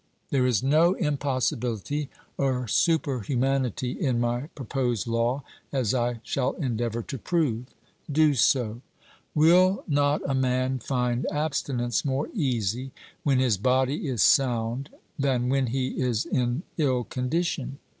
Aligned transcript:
There 0.31 0.47
is 0.47 0.63
no 0.63 0.95
impossibility 0.95 2.09
or 2.35 2.67
super 2.67 3.19
humanity 3.19 3.91
in 3.91 4.19
my 4.19 4.47
proposed 4.55 5.05
law, 5.05 5.43
as 5.71 5.93
I 5.93 6.21
shall 6.23 6.53
endeavour 6.53 7.03
to 7.03 7.19
prove. 7.19 7.65
'Do 8.11 8.33
so.' 8.33 8.81
Will 9.35 9.83
not 9.87 10.27
a 10.27 10.33
man 10.33 10.79
find 10.79 11.27
abstinence 11.31 12.03
more 12.03 12.29
easy 12.33 12.91
when 13.21 13.37
his 13.37 13.57
body 13.57 14.07
is 14.07 14.23
sound 14.23 14.89
than 15.19 15.49
when 15.49 15.67
he 15.67 15.89
is 15.89 16.25
in 16.25 16.63
ill 16.79 17.03
condition? 17.03 17.77